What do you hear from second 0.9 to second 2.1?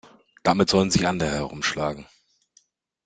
andere herumschlagen.